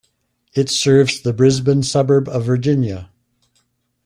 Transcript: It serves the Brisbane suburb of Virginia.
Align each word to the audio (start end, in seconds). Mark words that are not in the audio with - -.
It 0.55 0.69
serves 0.71 1.21
the 1.21 1.31
Brisbane 1.31 1.83
suburb 1.83 2.27
of 2.27 2.43
Virginia. 2.45 3.11